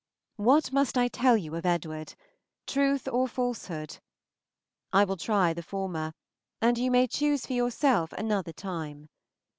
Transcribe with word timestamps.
What 0.37 0.71
must 0.73 0.97
I 0.97 1.07
tell 1.09 1.37
you 1.37 1.53
of 1.53 1.63
Edward? 1.63 2.15
Truth 2.65 3.07
or 3.07 3.27
falsehood? 3.27 3.99
I 4.91 5.03
will 5.03 5.15
try 5.15 5.53
the 5.53 5.61
former, 5.61 6.15
and 6.59 6.75
you 6.79 6.89
may 6.89 7.05
choose 7.05 7.45
for 7.45 7.53
yourself 7.53 8.11
another 8.13 8.51
time. 8.51 9.09